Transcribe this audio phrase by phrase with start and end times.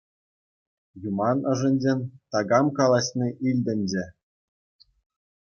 [1.09, 1.99] Юман ӑшӗнчен
[2.37, 4.05] такам калаҫни илтӗнчӗ.